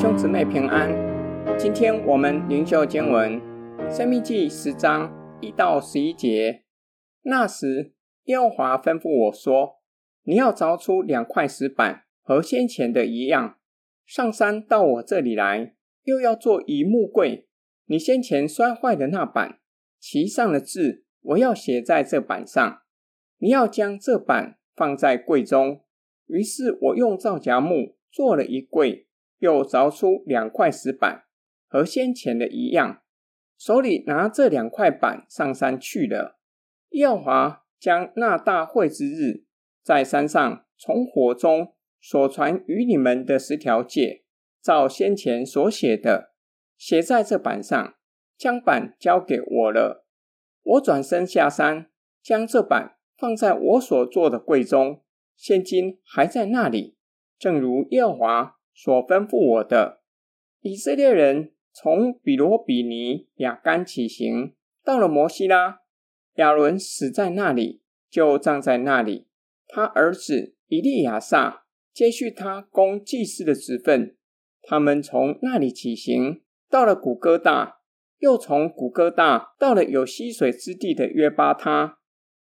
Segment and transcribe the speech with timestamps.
[0.00, 0.90] 兄姊妹平安。
[1.58, 3.38] 今天我们灵修经文
[3.94, 6.62] 《生命记》十章一到十一节。
[7.24, 7.92] 那时，
[8.24, 9.82] 耶和华吩咐我说
[10.24, 13.58] ：“你要凿出两块石板，和先前的一样，
[14.06, 15.74] 上山到我这里来。
[16.04, 17.46] 又要做一木柜。
[17.84, 19.58] 你先前摔坏的那板，
[19.98, 22.80] 其上的字，我要写在这板上。
[23.36, 25.82] 你要将这板放在柜中。”
[26.26, 29.08] 于是我用皂荚木做了一柜。
[29.40, 31.24] 又凿出两块石板，
[31.66, 33.02] 和先前的一样，
[33.58, 36.38] 手里拿这两块板上山去了。
[36.90, 39.44] 耀华将那大会之日，
[39.82, 44.24] 在山上从火中所传与你们的十条诫，
[44.62, 46.32] 照先前所写的，
[46.76, 47.94] 写在这板上，
[48.36, 50.06] 将板交给我了。
[50.62, 51.90] 我转身下山，
[52.22, 55.02] 将这板放在我所做的柜中，
[55.34, 56.98] 现今还在那里，
[57.38, 58.59] 正如耀华。
[58.82, 60.00] 所吩咐我的，
[60.60, 65.82] 以色列人从比罗比尼亚干起行，到了摩西拉，
[66.36, 69.28] 亚伦死在那里，就葬在那里。
[69.68, 74.16] 他儿子以利亚撒接续他供祭司的职分。
[74.62, 77.80] 他们从那里起行，到了古哥大，
[78.16, 81.98] 又从古哥大到了有溪水之地的约巴他。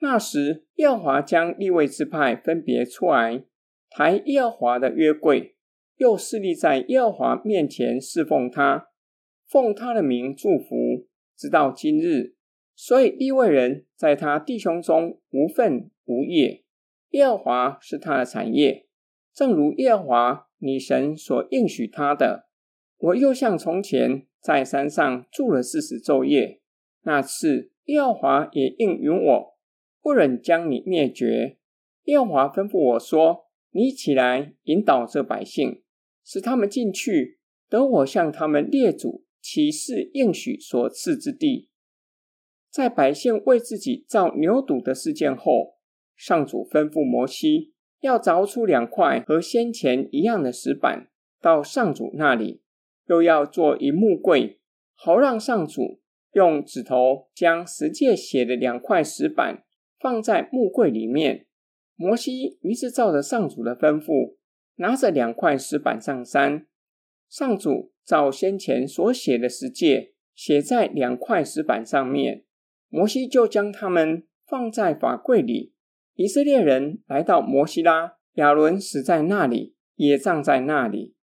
[0.00, 3.44] 那时，耶和华将立位之派分别出来，
[3.88, 5.52] 抬耶和华的约柜。
[5.96, 8.88] 又侍立在耶和华面前侍奉他，
[9.46, 12.34] 奉他的名祝福，直到今日。
[12.74, 16.64] 所以利未人在他弟兄中无分无业，
[17.10, 18.86] 耶和华是他的产业，
[19.32, 22.48] 正如耶和华你神所应许他的。
[22.98, 26.60] 我又像从前在山上住了四十昼夜，
[27.04, 29.56] 那次耶和华也应允我，
[30.02, 31.56] 不忍将你灭绝。
[32.04, 35.82] 耶和华吩咐我说：“你起来引导这百姓。”
[36.26, 37.38] 使他们进去，
[37.68, 41.70] 得我向他们列祖起誓应许所赐之地。
[42.68, 45.76] 在百姓为自己造牛犊的事件后，
[46.16, 51.08] 上主吩咐摩西要凿出两块和先前一样的石板，
[51.40, 52.60] 到上主那里，
[53.06, 54.60] 又要做一木柜，
[54.94, 56.00] 好让上主
[56.32, 59.64] 用指头将十诫写的两块石板
[60.00, 61.46] 放在木柜里面。
[61.94, 64.35] 摩西于是照着上主的吩咐。
[64.76, 66.66] 拿着两块石板上山，
[67.28, 72.44] 上主照先前所写的十诫写在两块石板上面，
[72.88, 75.74] 摩西就将它们放在法柜里。
[76.14, 81.14] 以色列人来到摩西拉，亚伦死在那里，也葬在那里。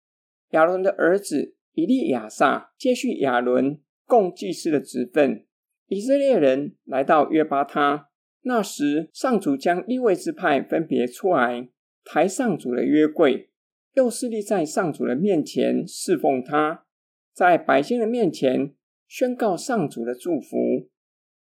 [0.51, 5.47] 亚伦的儿子以利亚撒接续亚伦供祭司的职分。
[5.87, 8.09] 以色列人来到约巴他，
[8.43, 11.69] 那时上主将利未支派分别出来。
[12.05, 13.51] 抬上主的约柜，
[13.95, 16.87] 又侍立在上主的面前侍奉他，
[17.33, 18.75] 在百姓的面前
[19.07, 20.89] 宣告上主的祝福。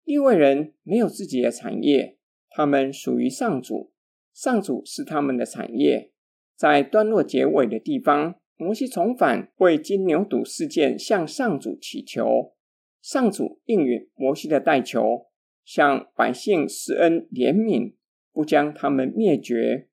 [0.03, 2.17] 利未人没有自己的产业，
[2.49, 3.91] 他们属于上主，
[4.33, 6.11] 上主是他们的产业。
[6.55, 12.55] 在段落结尾的地方，摩西重返为金牛犊事件向上主祈求，
[13.01, 15.27] 上主应允摩西的代求，
[15.63, 17.93] 向百姓施恩怜悯，
[18.33, 19.88] 不将他们灭绝。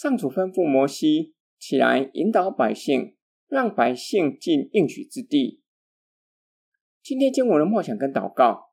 [0.00, 3.16] 上主吩咐摩西起来引导百姓，
[3.48, 5.60] 让百姓进应许之地。
[7.02, 8.70] 今天经文的默想跟祷告：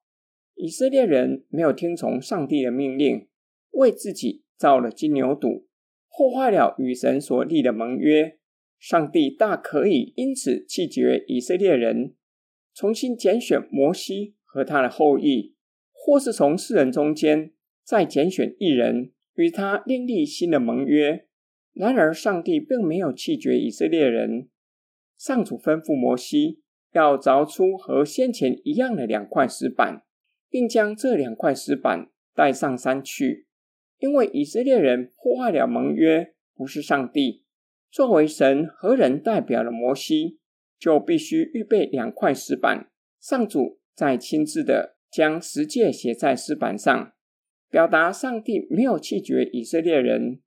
[0.54, 3.28] 以色列人没有听从上帝的命令，
[3.72, 5.66] 为自己造了金牛犊，
[6.16, 8.38] 破坏了与神所立的盟约。
[8.78, 12.14] 上帝大可以因此弃绝以色列人，
[12.72, 15.56] 重新拣选摩西和他的后裔，
[15.92, 17.52] 或是从世人中间
[17.84, 19.14] 再拣选一人。
[19.36, 21.28] 与他另立新的盟约。
[21.74, 24.50] 然而，上帝并没有弃绝以色列人。
[25.18, 26.62] 上主吩咐摩西
[26.94, 30.04] 要凿出和先前一样的两块石板，
[30.50, 33.48] 并将这两块石板带上山去，
[34.00, 37.44] 因为以色列人破坏了盟约，不是上帝。
[37.92, 40.40] 作为神和人代表的摩西，
[40.78, 42.90] 就必须预备两块石板。
[43.22, 47.14] 上主再亲自的将十诫写在石板上。
[47.70, 50.40] 表达上帝没有弃绝以色列人，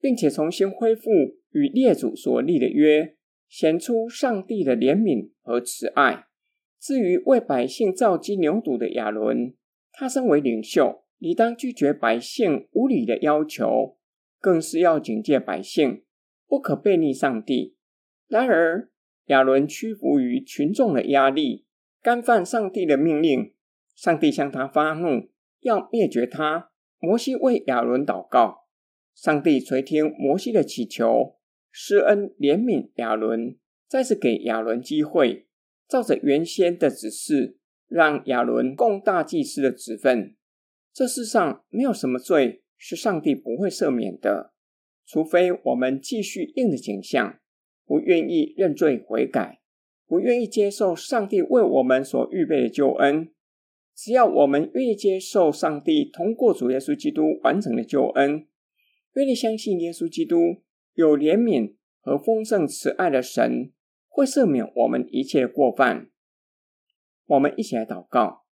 [0.00, 1.10] 并且重新恢复
[1.50, 3.16] 与列祖所立的约，
[3.48, 6.26] 显出上帝的怜悯和慈爱。
[6.80, 9.54] 至于为百姓造金牛犊的亚伦，
[9.92, 13.98] 他身为领袖，理当拒绝百姓无理的要求，
[14.38, 16.04] 更是要警戒百姓
[16.48, 17.76] 不可悖逆上帝。
[18.28, 18.90] 然而，
[19.26, 21.66] 亚伦屈服于群众的压力，
[22.00, 23.52] 干犯上帝的命令，
[23.94, 25.28] 上帝向他发怒。
[25.60, 28.66] 要灭绝他，摩西为亚伦祷告，
[29.14, 31.36] 上帝垂听摩西的祈求，
[31.70, 33.56] 施恩怜悯亚伦，
[33.88, 35.46] 再次给亚伦机会，
[35.88, 40.36] 照着原先的指示，让亚伦共大祭司的职分。
[40.92, 44.52] 这世上没有什么罪是上帝不会赦免的，
[45.06, 47.38] 除非我们继续硬着颈项，
[47.84, 49.60] 不愿意认罪悔改，
[50.06, 53.30] 不愿意接受上帝为我们所预备的救恩。
[54.02, 58.46] 只要我们愿意接受上帝通过主耶稣基督完成的救恩，
[59.12, 60.62] 愿意相信耶稣基督
[60.94, 63.72] 有怜悯和丰盛慈爱的神。
[64.08, 66.10] 会赦免我们一切过犯。
[67.26, 68.46] 我们一起来祷告，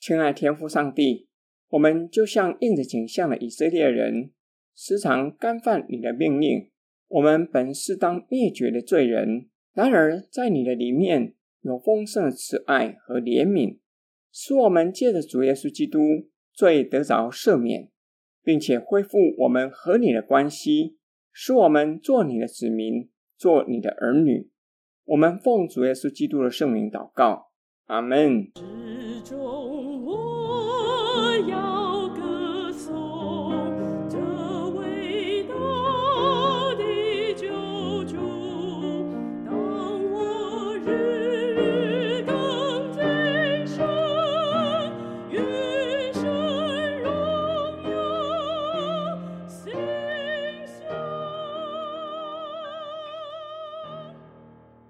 [0.00, 1.28] 亲爱天父上帝，
[1.68, 4.32] 我们就像硬着景象的以色列人，
[4.74, 6.68] 时常干犯你的命令。
[7.06, 13.78] 我们本是当灭绝的罪人，然而在你的里面有丰盛的慈爱和怜悯，
[14.32, 15.98] 使我们借着主耶稣基督
[16.52, 17.90] 罪得着赦免，
[18.42, 20.96] 并且恢复我们和你的关系，
[21.32, 24.50] 使我们做你的子民，做你的儿女。
[25.04, 27.50] 我们奉主耶稣基督的圣名祷告，
[27.86, 28.52] 阿门。